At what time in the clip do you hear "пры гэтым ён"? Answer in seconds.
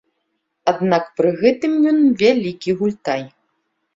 1.19-1.99